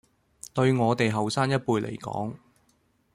[0.55, 2.33] 對我哋後生一輩嚟講